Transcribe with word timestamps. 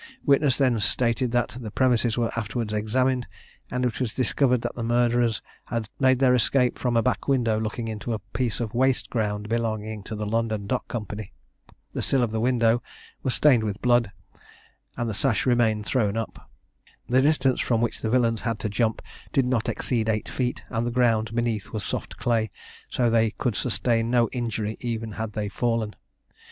Witness 0.25 0.57
then 0.57 0.79
stated 0.79 1.31
that 1.33 1.49
the 1.59 1.69
premises 1.69 2.17
were 2.17 2.31
afterwards 2.35 2.73
examined, 2.73 3.27
and 3.69 3.85
it 3.85 3.99
was 3.99 4.15
discovered 4.15 4.63
that 4.63 4.73
the 4.73 4.81
murderers 4.81 5.43
had 5.65 5.89
made 5.99 6.17
their 6.17 6.33
escape 6.33 6.79
from 6.79 6.97
a 6.97 7.03
back 7.03 7.27
window 7.27 7.59
looking 7.61 7.87
into 7.87 8.11
a 8.11 8.17
piece 8.33 8.59
of 8.59 8.73
waste 8.73 9.11
ground 9.11 9.47
belonging 9.47 10.01
to 10.05 10.15
the 10.15 10.25
London 10.25 10.65
Dock 10.65 10.87
Company. 10.87 11.33
The 11.93 12.01
sill 12.01 12.23
of 12.23 12.31
the 12.31 12.39
window 12.39 12.81
was 13.21 13.35
stained 13.35 13.63
with 13.63 13.79
blood, 13.83 14.11
and 14.97 15.07
the 15.07 15.13
sash 15.13 15.45
remained 15.45 15.85
thrown 15.85 16.17
up. 16.17 16.49
The 17.07 17.21
distance 17.21 17.61
which 17.69 18.01
the 18.01 18.09
villains 18.09 18.41
had 18.41 18.57
to 18.61 18.69
jump 18.69 19.03
did 19.31 19.45
not 19.45 19.69
exceed 19.69 20.09
eight 20.09 20.27
feet, 20.27 20.63
and 20.71 20.87
the 20.87 20.89
ground 20.89 21.35
beneath 21.35 21.69
was 21.71 21.83
soft 21.83 22.17
clay; 22.17 22.49
so 22.89 23.07
they 23.11 23.29
could 23.29 23.55
sustain 23.55 24.09
no 24.09 24.29
injury 24.31 24.77
even 24.79 25.11
had 25.11 25.33
they 25.33 25.47
fallen. 25.47 25.93